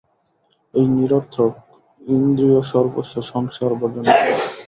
এই 0.73 0.85
নিরর্থক 0.95 1.53
ইন্দ্রিয়সর্বস্ব 2.01 3.15
সংসার 3.31 3.71
বর্জন 3.79 4.05
কর। 4.07 4.17